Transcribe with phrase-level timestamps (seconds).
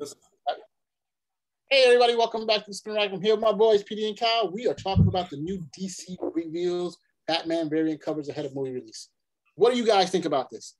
[0.00, 3.10] Hey everybody, welcome back to Spinner Rack.
[3.12, 4.50] I'm here with my boys PD and Kyle.
[4.50, 6.96] We are talking about the new DC reveals,
[7.28, 9.10] Batman variant covers ahead of movie release.
[9.56, 10.74] What do you guys think about this?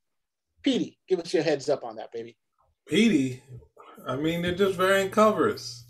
[0.65, 2.35] PD, give us your heads up on that, baby.
[2.91, 3.41] PD,
[4.07, 5.85] I mean they're just variant covers.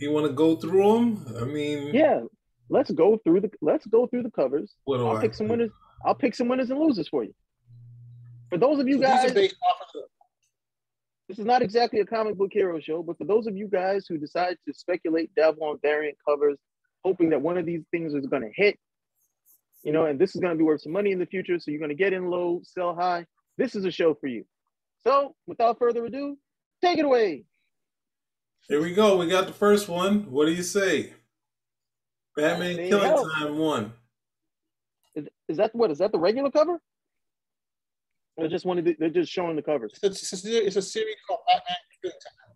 [0.00, 1.36] You want to go through them?
[1.38, 2.22] I mean, Yeah,
[2.70, 4.74] let's go through the let's go through the covers.
[4.84, 5.70] What do I'll I pick some winners.
[6.04, 7.34] I'll pick some winners and losers for you.
[8.48, 10.05] For those of you So these guys, are based off of the
[11.28, 14.06] this is not exactly a comic book hero show, but for those of you guys
[14.08, 16.56] who decide to speculate, dabble on variant covers,
[17.04, 18.78] hoping that one of these things is going to hit,
[19.82, 21.70] you know, and this is going to be worth some money in the future, so
[21.70, 23.26] you're going to get in low, sell high.
[23.58, 24.44] This is a show for you.
[25.02, 26.36] So, without further ado,
[26.82, 27.44] take it away.
[28.68, 29.16] Here we go.
[29.16, 30.30] We got the first one.
[30.30, 31.12] What do you say?
[32.36, 33.30] Batman Killing.
[33.34, 33.92] Time one.
[35.14, 35.90] Is, is that what?
[35.90, 36.80] Is that the regular cover?
[38.36, 39.92] Or just one of the, they're just showing the covers.
[40.02, 42.46] it's a, it's a, it's a series called Batman Killing Time.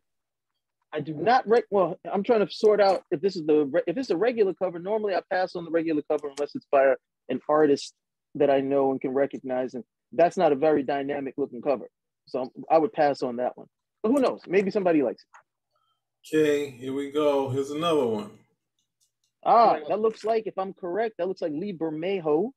[0.93, 1.65] I do not rec.
[1.71, 4.53] Well, I'm trying to sort out if this is the re- if it's a regular
[4.55, 4.79] cover.
[4.79, 6.95] Normally, I pass on the regular cover unless it's by a,
[7.29, 7.95] an artist
[8.35, 11.89] that I know and can recognize, and that's not a very dynamic looking cover.
[12.27, 13.69] So I would pass on that one.
[14.03, 14.41] But who knows?
[14.49, 16.37] Maybe somebody likes it.
[16.37, 17.49] Okay, here we go.
[17.49, 18.33] Here's another one.
[19.45, 22.51] Ah, that looks like, if I'm correct, that looks like Lee Bermejo,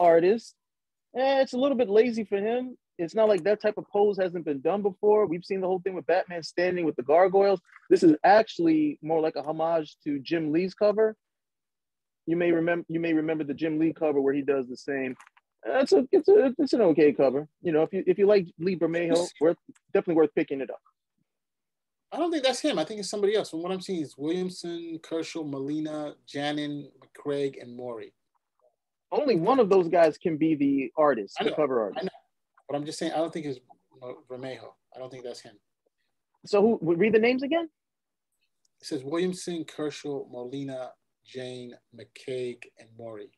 [0.00, 0.54] artist.
[1.16, 2.76] Eh, it's a little bit lazy for him.
[2.98, 5.26] It's not like that type of pose hasn't been done before.
[5.26, 7.60] We've seen the whole thing with Batman standing with the gargoyles.
[7.90, 11.16] This is actually more like a homage to Jim Lee's cover.
[12.26, 15.16] You may remember you may remember the Jim Lee cover where he does the same.
[15.64, 17.48] It's a it's a it's an okay cover.
[17.62, 19.56] You know, if you if you like Lee Bermejo, worth
[19.92, 20.80] definitely worth picking it up.
[22.12, 22.78] I don't think that's him.
[22.78, 23.50] I think it's somebody else.
[23.50, 28.12] From what I'm seeing, it's Williamson, Kershaw, Molina, Janin, McCaig, and Morey.
[29.12, 32.00] Only one of those guys can be the artist, I the cover artist.
[32.00, 32.10] I know.
[32.68, 33.60] But I'm just saying, I don't think it's
[34.30, 34.70] Bermejo.
[34.96, 35.54] I don't think that's him.
[36.46, 37.68] So who read the names again?
[38.80, 40.90] It says Williamson, Kershaw, Molina,
[41.24, 43.30] Jane, McCaig, and Morey.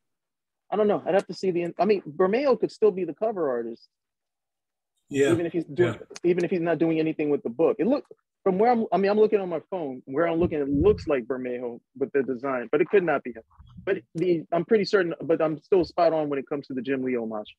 [0.71, 1.03] I don't know.
[1.07, 1.75] I'd have to see the.
[1.79, 3.89] I mean, Bermejo could still be the cover artist,
[5.11, 5.33] Yeah.
[5.33, 7.77] even if he's doing, even if he's not doing anything with the book.
[7.79, 8.05] It look
[8.43, 8.87] from where I'm.
[8.91, 10.03] I mean, I'm looking on my phone.
[10.07, 13.33] Where I'm looking, it looks like Bermejo with the design, but it could not be
[13.33, 13.43] him.
[13.85, 15.15] But the, I'm pretty certain.
[15.23, 17.55] But I'm still spot on when it comes to the Jim Lee homage.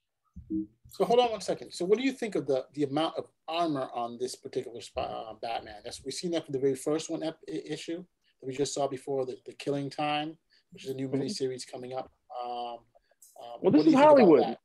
[0.90, 1.72] So hold on one second.
[1.72, 5.09] So what do you think of the the amount of armor on this particular spot,
[5.09, 5.81] uh, Batman?
[5.84, 7.97] That's we've seen that from the very first one ep- issue
[8.41, 10.38] that we just saw before the, the Killing Time,
[10.72, 11.22] which is a new Mhm.
[11.24, 12.12] miniseries coming up.
[12.44, 14.58] Um, um, Well, this is you think about Hollywood.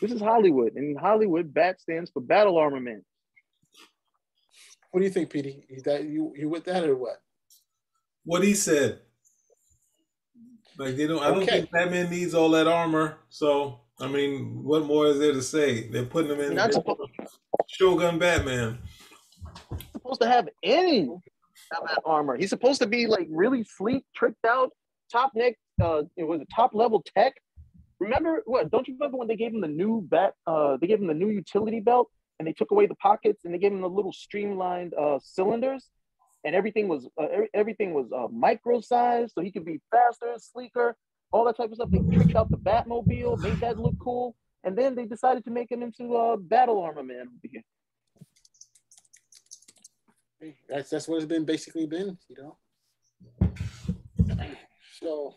[0.00, 3.04] This is Hollywood, and in Hollywood, BAT stands for Battle Armament.
[4.90, 5.64] What do you think, Petey?
[5.70, 7.22] You, that, you you with that or what?
[8.24, 9.00] What he said.
[10.82, 11.60] Like they don't I don't Okay.
[11.60, 13.18] think Batman needs all that armor.
[13.28, 15.86] So I mean, what more is there to say?
[15.88, 16.98] They're putting him in not supposed,
[17.68, 18.78] Shogun Batman.
[19.70, 21.08] He's supposed to have any
[21.70, 22.36] Batman armor.
[22.36, 24.72] He's supposed to be like really sleek, tricked out,
[25.10, 25.54] top neck.
[25.80, 27.34] Uh, it was a top level tech.
[28.00, 28.68] Remember what?
[28.72, 30.34] Don't you remember when they gave him the new bat?
[30.48, 32.08] Uh, they gave him the new utility belt,
[32.40, 35.90] and they took away the pockets, and they gave him the little streamlined uh, cylinders,
[36.44, 40.96] and everything was uh, everything was uh, micro sized, so he could be faster, sleeker,
[41.32, 41.90] all that type of stuff.
[41.90, 45.70] They tricked out the Batmobile, made that look cool, and then they decided to make
[45.70, 47.62] him into a battle armor man over here.
[50.68, 52.56] That's that's what it's been basically been, you know.
[55.00, 55.36] So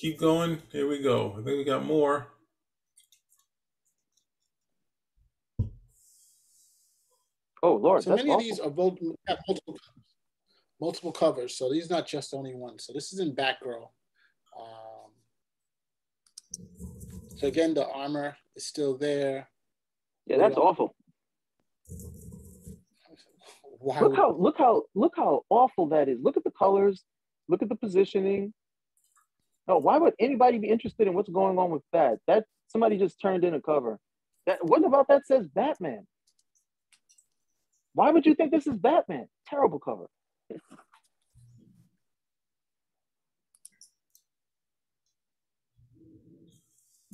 [0.00, 0.62] Keep going.
[0.72, 1.32] Here we go.
[1.32, 2.28] I think we got more.
[7.62, 8.98] Oh Lord, so many of these are both
[9.28, 10.14] have multiple covers,
[10.80, 11.56] multiple covers.
[11.56, 12.78] So these are not just only one.
[12.78, 13.88] So this is in Batgirl.
[14.58, 15.10] Um,
[17.36, 19.48] so again, the armor is still there.
[20.26, 20.94] Yeah, that's awful.
[23.78, 26.18] Why Look how look how look how awful that is.
[26.20, 27.02] Look at the colors.
[27.48, 28.52] Look at the positioning.
[29.66, 32.18] No, why would anybody be interested in what's going on with that?
[32.26, 33.98] That somebody just turned in a cover.
[34.46, 36.06] That what about that says Batman?
[37.94, 39.26] Why would you think this is Batman?
[39.46, 40.06] Terrible cover.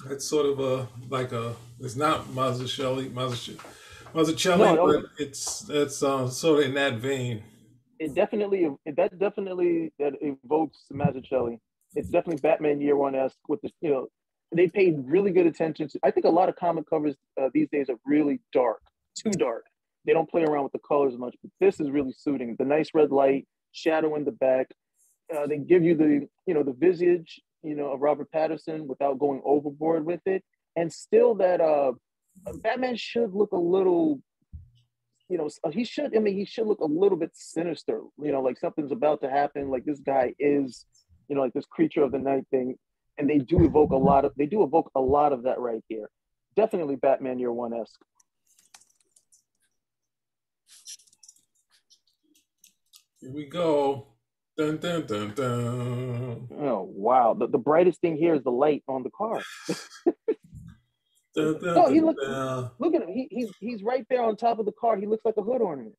[0.04, 3.58] That's sort of a like a it's not Mazzucchelli, Mazzucchelli,
[4.12, 7.42] Mazzucchelli, No, but it's it's uh, sort of in that vein.
[7.98, 11.58] It definitely that definitely that evokes Mazzucchelli.
[11.94, 14.08] It's definitely Batman Year One esque with the you know
[14.54, 15.98] they paid really good attention to.
[16.04, 18.82] I think a lot of comic covers uh, these days are really dark,
[19.16, 19.64] too dark.
[20.06, 22.54] They don't play around with the colors much, but this is really suiting.
[22.58, 24.68] The nice red light, shadow in the back.
[25.34, 29.18] Uh, they give you the you know the visage you know of Robert Pattinson without
[29.18, 30.44] going overboard with it,
[30.76, 31.92] and still that uh
[32.62, 34.20] Batman should look a little
[35.28, 36.16] you know, he should.
[36.16, 38.00] I mean, he should look a little bit sinister.
[38.22, 39.70] You know, like something's about to happen.
[39.70, 40.86] Like this guy is,
[41.28, 42.76] you know, like this creature of the night thing.
[43.18, 44.32] And they do evoke a lot of.
[44.36, 46.08] They do evoke a lot of that right here.
[46.54, 48.00] Definitely Batman Year One esque.
[53.26, 54.06] Here we go.
[54.56, 56.48] Dun, dun, dun, dun.
[56.60, 57.34] Oh wow!
[57.34, 59.42] The, the brightest thing here is the light on the car.
[61.34, 62.16] dun, dun, no, he look,
[62.78, 63.08] look at him.
[63.08, 64.96] He, he's he's right there on top of the car.
[64.96, 65.96] He looks like a hood ornament.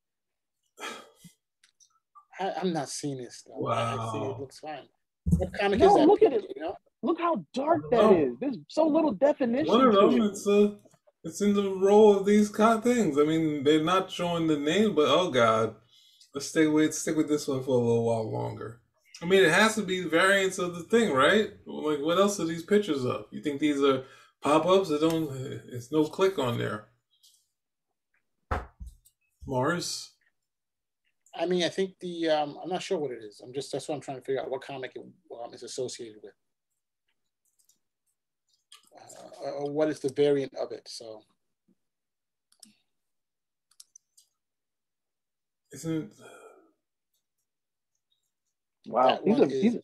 [2.39, 3.55] I, am not seeing this stuff.
[3.57, 3.97] Wow.
[3.99, 4.87] I see it looks fine.
[5.25, 6.07] What comic no, is that?
[6.07, 6.45] Look at it.
[6.55, 6.75] You know?
[7.03, 8.35] Look how dark that is.
[8.39, 9.67] There's so little definition.
[9.67, 10.75] One of them, it's uh,
[11.25, 13.19] it's in the role of these kind of things.
[13.19, 15.75] I mean, they're not showing the name, but oh god,
[16.37, 18.79] let's stay with stick with this one for a little while longer.
[19.23, 21.49] I mean, it has to be variants of the thing, right?
[21.65, 23.25] Like, what else are these pictures of?
[23.31, 24.03] You think these are
[24.41, 24.91] pop-ups?
[24.91, 25.31] It don't.
[25.71, 26.89] It's no click on there.
[29.47, 30.11] Mars.
[31.33, 33.41] I mean, I think the um, I'm not sure what it is.
[33.43, 35.01] I'm just that's what I'm trying to figure out what comic it
[35.43, 36.33] um, is associated with,
[39.43, 40.87] uh, or what is the variant of it.
[40.87, 41.23] So,
[45.77, 46.11] isn't
[48.87, 49.81] wow these are these are,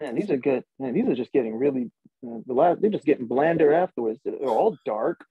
[0.00, 1.90] man these are good man these are just getting really
[2.26, 4.18] uh, the last they're just getting blander afterwards.
[4.24, 5.24] They're all dark.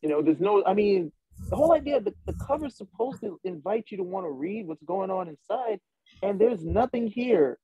[0.00, 0.64] You know, there's no.
[0.64, 1.12] I mean,
[1.48, 4.82] the whole idea the, the cover's supposed to invite you to want to read what's
[4.84, 5.80] going on inside
[6.22, 7.58] and there's nothing here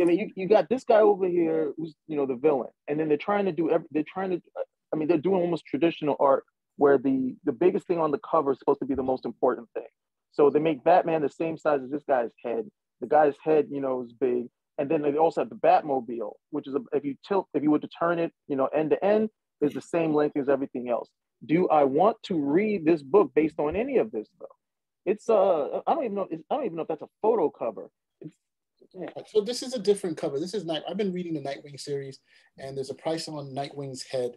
[0.00, 2.98] i mean you, you got this guy over here who's you know the villain and
[2.98, 4.40] then they're trying to do every, they're trying to
[4.92, 6.44] i mean they're doing almost traditional art
[6.76, 9.68] where the the biggest thing on the cover is supposed to be the most important
[9.74, 9.86] thing
[10.32, 12.68] so they make batman the same size as this guy's head
[13.00, 14.46] the guy's head you know is big
[14.78, 17.70] and then they also have the batmobile which is a, if you tilt if you
[17.70, 19.28] were to turn it you know end to end
[19.60, 21.08] is the same length as everything else
[21.44, 24.46] do I want to read this book based on any of this though?
[25.04, 27.90] It's uh I don't even know I don't even know if that's a photo cover.
[28.94, 29.08] Yeah.
[29.26, 30.38] So this is a different cover.
[30.38, 30.82] This is night.
[30.88, 32.18] I've been reading the Nightwing series,
[32.58, 34.32] and there's a price on Nightwing's head,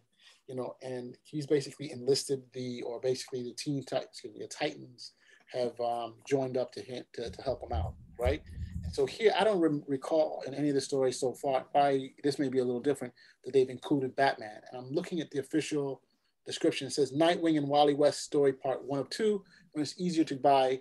[0.49, 5.13] you know, and he's basically enlisted the, or basically the Teen Titans, the Titans
[5.53, 8.41] have um, joined up to him to, to help him out, right?
[8.83, 11.67] And so here, I don't re- recall in any of the stories so far.
[11.73, 13.13] Why this may be a little different
[13.45, 16.01] that they've included Batman, and I'm looking at the official
[16.47, 16.87] description.
[16.87, 19.43] It says Nightwing and Wally West story part one of two.
[19.73, 20.79] When it's easier to buy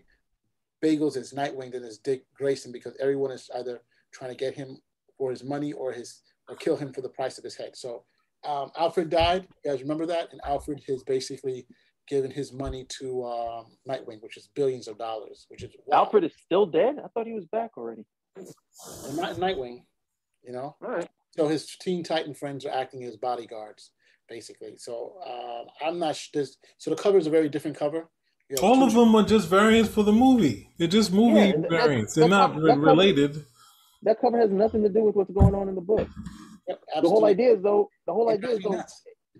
[0.82, 3.82] bagels as Nightwing than as Dick Grayson because everyone is either
[4.12, 4.78] trying to get him
[5.18, 7.76] for his money or his or kill him for the price of his head.
[7.76, 8.04] So
[8.46, 9.46] um, Alfred died.
[9.64, 10.28] You guys remember that?
[10.32, 11.66] And Alfred has basically
[12.08, 15.46] given his money to um, Nightwing, which is billions of dollars.
[15.48, 15.98] Which is wow.
[15.98, 16.96] Alfred is still dead.
[17.04, 18.04] I thought he was back already.
[19.12, 19.82] not Nightwing,
[20.42, 20.76] you know.
[20.82, 21.08] All right.
[21.36, 23.92] So his Teen Titan friends are acting as bodyguards
[24.28, 24.74] basically.
[24.76, 26.44] So um, I'm not sure.
[26.78, 28.08] So the cover is a very different cover.
[28.62, 30.70] All of them are just variants for the movie.
[30.78, 32.14] They're just movie yeah, variants.
[32.14, 33.32] They're not that related.
[33.32, 33.46] Cover,
[34.04, 36.08] that cover has nothing to do with what's going on in the book.
[36.68, 37.88] Yep, the whole idea is though.
[38.06, 38.82] The whole idea is though.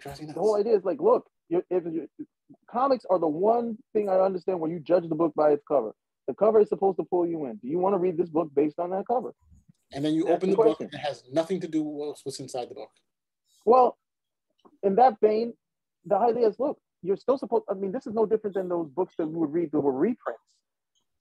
[0.05, 1.85] The whole idea is like, look, if
[2.71, 5.93] comics are the one thing I understand where you judge the book by its cover.
[6.27, 7.57] The cover is supposed to pull you in.
[7.57, 9.35] Do you want to read this book based on that cover?
[9.93, 12.19] And then you That's open the, the book and it has nothing to do with
[12.23, 12.91] what's inside the book.
[13.65, 13.97] Well,
[14.83, 15.55] in that vein,
[16.05, 18.89] the idea is look, you're still supposed, I mean, this is no different than those
[18.89, 20.43] books that we would read that were reprints.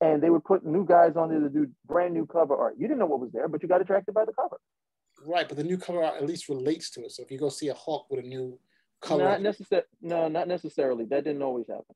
[0.01, 2.75] And they would put new guys on there to do brand new cover art.
[2.77, 4.57] You didn't know what was there, but you got attracted by the cover.
[5.25, 7.11] Right, but the new cover art at least relates to it.
[7.11, 8.59] So if you go see a Hawk with a new
[9.01, 9.87] cover, not necessarily.
[10.01, 11.05] No, not necessarily.
[11.05, 11.95] That didn't always happen.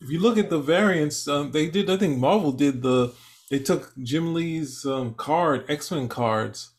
[0.00, 1.88] If you look at the variants, um, they did.
[1.90, 3.14] I think Marvel did the.
[3.50, 6.72] They took Jim Lee's um, card, X Men cards,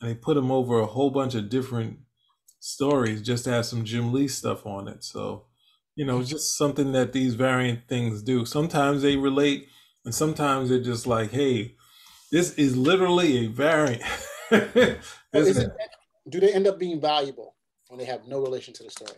[0.00, 1.98] and they put them over a whole bunch of different
[2.60, 5.02] stories just to have some Jim Lee stuff on it.
[5.02, 5.46] So,
[5.96, 8.44] you know, it's just something that these variant things do.
[8.44, 9.68] Sometimes they relate,
[10.04, 11.74] and sometimes they're just like, hey,
[12.30, 14.02] this is literally a variant.
[14.50, 15.72] it,
[16.28, 17.54] do they end up being valuable
[17.88, 19.16] when they have no relation to the story?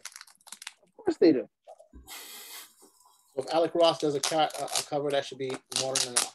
[0.82, 1.48] Of course they do.
[3.34, 6.34] So if Alex Ross does a, a, cover, that should be more than enough.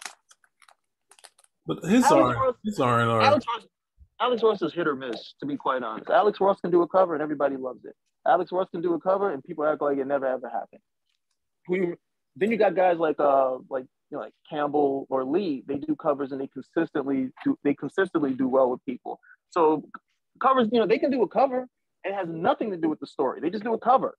[1.67, 2.55] But his Alex aren't.
[2.63, 3.23] his aren't.
[3.23, 3.65] Alex Ross,
[4.19, 6.09] Alex Ross is hit or miss, to be quite honest.
[6.09, 7.95] Alex Ross can do a cover and everybody loves it.
[8.25, 10.81] Alex Ross can do a cover and people act like it never ever happened.
[11.69, 11.97] You,
[12.35, 15.63] then you got guys like uh like you know, like Campbell or Lee.
[15.67, 19.19] They do covers and they consistently do they consistently do well with people.
[19.49, 19.83] So
[20.41, 21.67] covers, you know, they can do a cover
[22.03, 23.41] and it has nothing to do with the story.
[23.41, 24.15] They just do a cover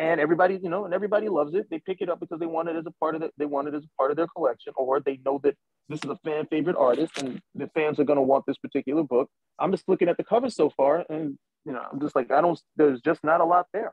[0.00, 1.68] and everybody, you know, and everybody loves it.
[1.70, 3.32] They pick it up because they want it as a part of it.
[3.36, 5.54] They want it as a part of their collection, or they know that
[5.90, 9.02] this is a fan favorite artist, and the fans are going to want this particular
[9.02, 9.28] book.
[9.58, 11.36] I'm just looking at the cover so far, and
[11.66, 12.58] you know, I'm just like, I don't.
[12.76, 13.92] There's just not a lot there.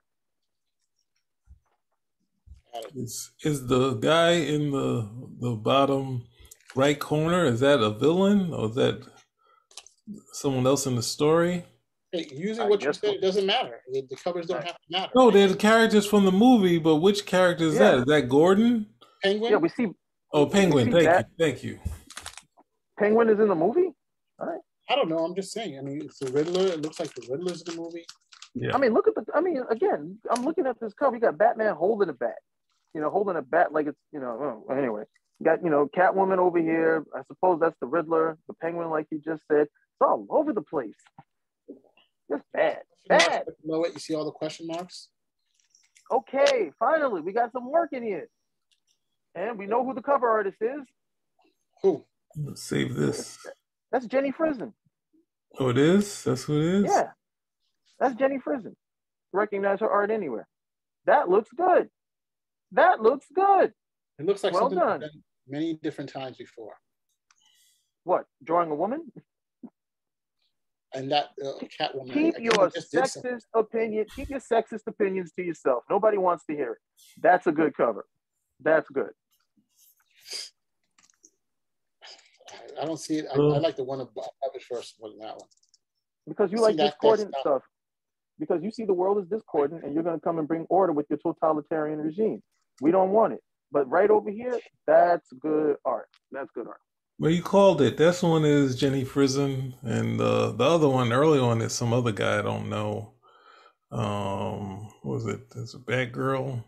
[2.82, 3.00] Got it.
[3.02, 6.26] Is is the guy in the the bottom
[6.76, 7.46] right corner?
[7.46, 9.02] Is that a villain or is that
[10.34, 11.66] someone else in the story?
[12.12, 13.16] Hey, using I what you guess said, so.
[13.16, 13.82] it doesn't matter.
[13.92, 15.12] The, the covers don't have to matter.
[15.16, 17.94] No, they're the characters from the movie, but which character is that?
[17.96, 18.00] Yeah.
[18.00, 18.86] Is that Gordon?
[19.24, 19.52] Penguin.
[19.52, 19.88] Yeah, we see
[20.34, 20.86] Oh, Penguin.
[20.86, 21.26] see Thank that.
[21.38, 21.46] you.
[21.46, 21.80] Thank you.
[22.98, 23.90] Penguin is in the movie.
[24.40, 24.60] All right.
[24.90, 25.18] I don't know.
[25.20, 25.78] I'm just saying.
[25.78, 26.68] I mean, it's the Riddler.
[26.68, 28.06] It looks like the Riddler's in the movie.
[28.56, 28.72] Yeah.
[28.74, 29.26] I mean, look at the.
[29.36, 31.16] I mean, again, I'm looking at this cover.
[31.16, 32.36] You got Batman holding a bat.
[32.94, 33.98] You know, holding a bat like it's.
[34.12, 34.64] You know.
[34.70, 35.04] Oh, anyway,
[35.44, 37.06] got you know Catwoman over here.
[37.16, 38.38] I suppose that's the Riddler.
[38.48, 39.68] The Penguin, like you just said.
[40.00, 40.96] It's all over the place.
[42.30, 42.80] Just bad.
[43.08, 43.46] Bad.
[43.66, 45.10] Below it, you see all the question marks.
[46.12, 48.28] Okay, finally, we got some work in here,
[49.36, 50.82] and we know who the cover artist is.
[51.82, 52.06] Who?
[52.36, 53.38] Let's save this.
[53.92, 54.74] That's Jenny Frison.
[55.60, 56.24] Oh, it is?
[56.24, 56.92] That's who it is?
[56.92, 57.10] Yeah,
[58.00, 58.76] that's Jenny Frison.
[59.34, 60.48] Recognize her art anywhere.
[61.06, 61.90] That looks good.
[62.72, 63.74] That looks good.
[64.20, 65.00] It looks like Well something I've done.
[65.02, 66.74] done many different times before.
[68.04, 68.26] What?
[68.44, 69.12] Drawing a woman?
[70.94, 72.14] And that uh, Catwoman.
[72.14, 73.32] Keep I your just did something.
[73.34, 74.06] sexist opinion.
[74.16, 75.84] Keep your sexist opinions to yourself.
[75.90, 76.78] Nobody wants to hear it.
[77.22, 78.06] That's a good cover.
[78.62, 79.12] That's good.
[82.50, 83.26] I- I don't see it.
[83.32, 83.36] I.
[83.36, 85.50] I like the one above it first more than that one.
[86.28, 87.64] Because you See, like discordant stuff.
[88.40, 90.94] Because you see the world is discordant and you're going to come and bring order
[90.94, 92.42] with your totalitarian regime.
[92.82, 93.40] We don't want it.
[93.72, 96.08] But right over here, that's good art.
[96.32, 96.80] That's good art.
[97.20, 97.98] Well, you called it.
[97.98, 102.12] This one is Jenny Frison, and uh, the other one, early one, is some other
[102.12, 103.14] guy I don't know.
[103.92, 105.50] Um, what was it?
[105.50, 106.64] There's a Batgirl.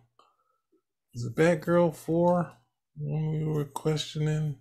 [1.14, 2.52] Is it Batgirl four?
[2.98, 4.58] When we were questioning.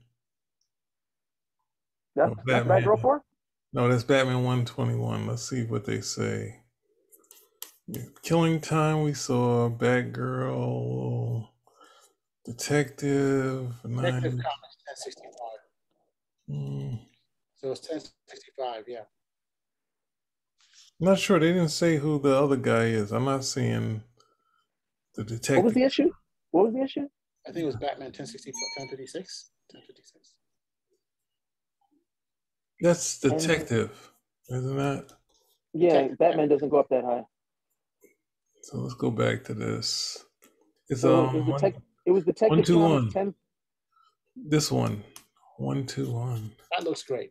[2.14, 2.66] That's, Oh, that's.
[2.66, 3.22] Batgirl 4?
[3.72, 5.26] No, that's Batman one twenty one.
[5.26, 6.60] Let's see what they say.
[7.88, 9.02] Yeah, Killing Time.
[9.02, 11.48] We saw Batgirl,
[12.44, 13.72] Detective.
[13.82, 14.22] Detective Nine.
[14.22, 15.34] Comics 1065.
[16.50, 16.98] Mm,
[17.56, 19.00] So it's 1065, yeah.
[21.00, 21.38] I'm not sure.
[21.38, 23.12] They didn't say who the other guy is.
[23.12, 24.02] I'm not seeing
[25.14, 25.56] the detective.
[25.56, 26.10] What was the issue?
[26.50, 27.08] What was the issue?
[27.46, 29.50] I think it was Batman 1064, 1056.
[29.70, 30.34] 1056.
[32.80, 34.12] That's And- detective,
[34.50, 35.12] isn't that?
[35.72, 36.18] Yeah, Detective.
[36.18, 37.24] Batman doesn't go up that high.
[38.62, 40.24] So let's go back to this.
[40.88, 43.24] It's So it um was, one- detec- it was Detective one, two, Comics one.
[43.24, 43.34] 10.
[44.36, 45.04] this one.
[45.58, 46.52] One two one.
[46.70, 47.30] That looks great.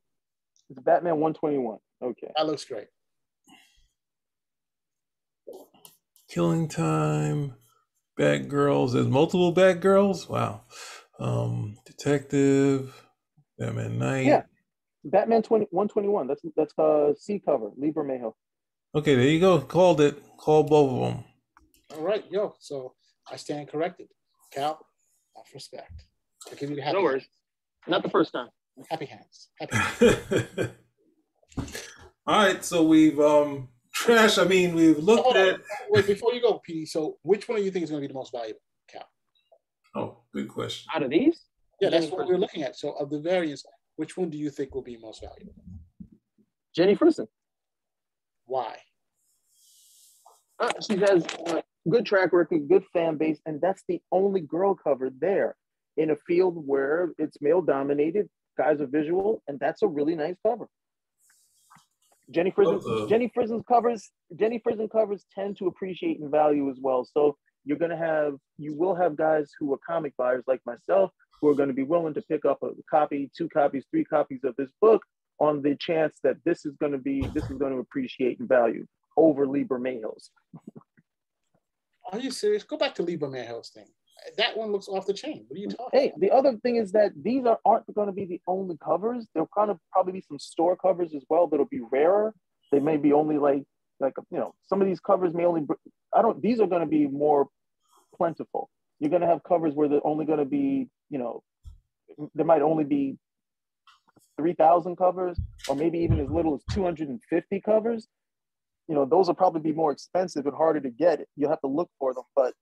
[0.69, 1.77] It's Batman 121.
[2.03, 2.31] Okay.
[2.35, 2.87] That looks great.
[6.29, 7.55] Killing Time,
[8.19, 8.93] Batgirls.
[8.93, 10.29] There's multiple Batgirls.
[10.29, 10.63] Wow.
[11.19, 12.93] Um, Detective,
[13.57, 14.25] Batman Knight.
[14.25, 14.43] Yeah.
[15.05, 16.27] Batman 20, 121.
[16.27, 18.33] That's that's uh C cover, Lee Bermejo.
[18.95, 19.59] Okay, there you go.
[19.59, 20.21] Called it.
[20.37, 21.23] Called both of them.
[21.95, 22.55] All right, yo.
[22.59, 22.93] So
[23.31, 24.07] I stand corrected.
[24.53, 24.79] Cal,
[25.35, 26.03] off respect.
[26.51, 27.23] I give you the happy No worries.
[27.23, 27.29] hands.
[27.87, 28.47] Not the first time.
[28.89, 29.49] Happy hands.
[29.59, 29.75] Happy
[30.05, 30.71] hands.
[32.25, 34.37] All right, so we've um trash.
[34.37, 35.47] I mean, we've looked Hold on.
[35.49, 35.61] at.
[35.89, 38.11] Wait, before you go, PD, so which one do you think is going to be
[38.11, 38.61] the most valuable?
[38.87, 39.07] Cal?
[39.95, 40.87] Oh, good question.
[40.93, 41.41] Out of these?
[41.81, 42.75] Yeah, that's Jenny what we're looking at.
[42.77, 43.63] So of the variants,
[43.95, 45.53] which one do you think will be most valuable?
[46.75, 47.27] Jenny Frison.
[48.47, 48.77] Why?
[50.59, 54.73] Uh, she has a good track record, good fan base, and that's the only girl
[54.73, 55.55] cover there
[55.97, 58.27] in a field where it's male dominated.
[58.57, 60.67] Guys are visual, and that's a really nice cover.
[62.31, 66.69] Jenny Frison, Love the- Jenny Frison's covers, Jenny Frison covers tend to appreciate in value
[66.69, 67.05] as well.
[67.05, 71.47] So you're gonna have, you will have guys who are comic buyers like myself who
[71.49, 74.55] are going to be willing to pick up a copy, two copies, three copies of
[74.55, 75.03] this book
[75.39, 78.47] on the chance that this is going to be, this is going to appreciate in
[78.47, 80.31] value over Lee Bermejo's.
[82.11, 82.63] Are you serious?
[82.63, 83.87] Go back to Lieber Manhill's thing.
[84.37, 85.45] That one looks off the chain.
[85.47, 85.99] What are you talking?
[85.99, 89.27] Hey, the other thing is that these are, aren't going to be the only covers.
[89.33, 92.33] There'll kind of probably be some store covers as well that'll be rarer.
[92.71, 93.63] They may be only like,
[93.99, 95.65] like you know, some of these covers may only.
[96.13, 96.41] I don't.
[96.41, 97.47] These are going to be more
[98.15, 98.69] plentiful.
[98.99, 101.43] You're going to have covers where they're only going to be, you know,
[102.33, 103.17] there might only be
[104.37, 108.07] three thousand covers, or maybe even as little as two hundred and fifty covers.
[108.87, 111.19] You know, those will probably be more expensive and harder to get.
[111.35, 112.53] You'll have to look for them, but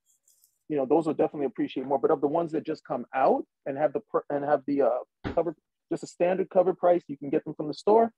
[0.67, 3.45] you know those will definitely appreciate more but of the ones that just come out
[3.67, 4.01] and have the
[4.31, 5.55] and have the uh cover
[5.91, 8.11] just a standard cover price you can get them from the store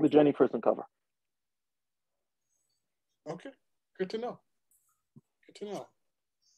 [0.00, 0.84] the jenny Frison cover
[3.30, 3.50] Okay,
[3.98, 4.40] good to know.
[5.46, 5.86] Good to know.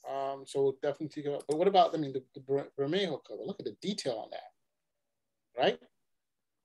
[0.08, 1.42] Um, so we'll definitely take it up.
[1.48, 2.40] But what about, I mean, the, the
[2.78, 3.42] Bermejo cover?
[3.44, 5.78] Look at the detail on that, right?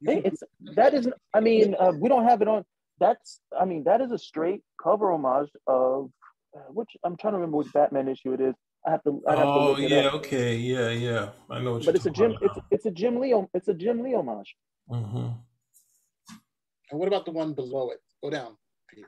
[0.02, 0.44] You hey it's
[0.76, 2.64] that isn't i mean uh, we don't have it on
[3.00, 6.10] that's i mean that is a straight cover homage of
[6.56, 8.56] uh, which I'm trying to remember which Batman issue it is.
[8.86, 9.22] I have to.
[9.28, 10.14] I have to Oh look it yeah, up.
[10.16, 11.30] okay, yeah, yeah.
[11.50, 12.32] I know what But you're it's a Jim.
[12.32, 13.36] talking It's it's a Jim Lee.
[13.54, 14.56] It's a Jim Lee homage.
[14.90, 15.30] hmm
[16.92, 18.00] And what about the one below it?
[18.24, 18.58] Go down,
[18.90, 19.08] Peter.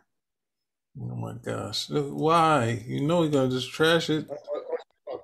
[1.01, 2.83] Oh my gosh, why?
[2.85, 5.19] You know you're gonna just trash it, Or-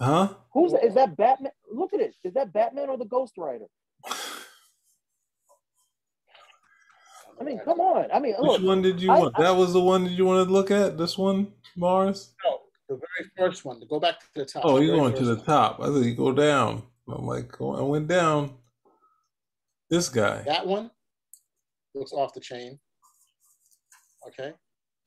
[0.00, 0.28] huh?
[0.52, 0.84] Who's that?
[0.84, 1.52] Is that Batman?
[1.70, 2.14] Look at it.
[2.24, 3.66] Is that Batman or the Ghost Rider?
[7.40, 8.10] I mean, come on.
[8.12, 8.62] I mean, Which look.
[8.62, 9.38] one did you I- want?
[9.38, 10.96] I- that was the one that you wanted to look at.
[10.98, 12.34] This one, Mars.
[12.44, 13.80] No, the very first one.
[13.80, 14.62] To go back to the top.
[14.64, 15.44] Oh, you're going to the one.
[15.44, 15.80] top.
[15.80, 16.82] I thought you go down.
[17.08, 18.56] I'm like, go- I went down.
[19.90, 20.42] This guy.
[20.42, 20.90] That one
[21.94, 22.78] looks off the chain.
[24.28, 24.52] Okay.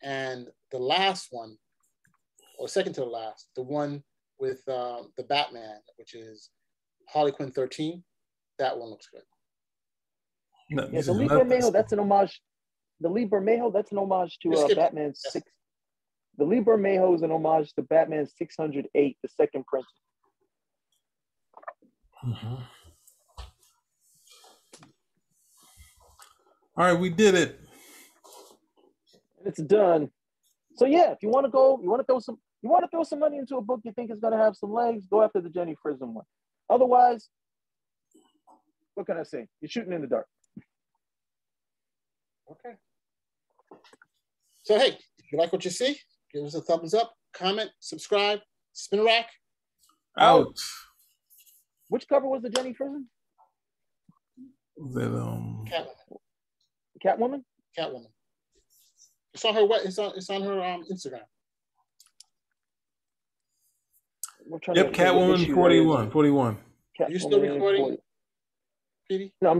[0.03, 1.57] And the last one,
[2.59, 4.03] or second to the last, the one
[4.39, 6.51] with uh, the Batman, which is
[7.09, 8.03] Harley Quinn 13,
[8.59, 9.23] that one looks good.
[10.69, 12.41] No, Yeah, the is Lee not Bermejo, this- that's an homage.
[12.99, 14.75] The Lee Bermejo, that's an homage to Just uh.
[14.75, 15.31] Batman Yes.
[15.31, 15.51] six.
[16.37, 19.85] The Lee Bermejo is an homage to Batman six hundred eight, the second print.
[22.23, 22.67] Mhm.
[26.75, 27.59] All right, we did it.
[29.45, 30.11] It's done.
[30.75, 32.89] So yeah, if you want to go, you want to throw some, you want to
[32.89, 35.23] throw some money into a book you think is going to have some legs, go
[35.23, 36.25] after the Jenny Frison one.
[36.69, 37.29] Otherwise,
[38.93, 39.47] what can I say?
[39.61, 40.27] You're shooting in the dark.
[42.51, 42.75] Okay.
[44.67, 45.97] So, hey, if you like what you see,
[46.33, 48.39] give us a thumbs up, comment, subscribe,
[48.73, 49.27] Spinner Rack.
[50.19, 50.59] Out.
[51.87, 53.05] Which cover was the Jenny Frison?
[54.93, 55.63] That um.
[55.71, 56.19] Catwoman.
[57.01, 57.43] Catwoman.
[57.79, 58.07] Catwoman.
[59.33, 59.63] It's on her.
[59.63, 60.11] we- It's on.
[60.17, 61.21] It's on her um, Instagram.
[64.51, 66.07] Yep, to think what Catwoman issue that 41.
[66.07, 66.11] is.
[66.13, 66.57] 41.
[66.99, 67.81] Are you still recording?
[67.83, 67.97] 40.
[69.07, 69.33] Petey?
[69.41, 69.55] No, I'm